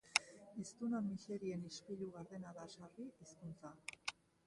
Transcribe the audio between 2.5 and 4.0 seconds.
da sarri hizkuntza.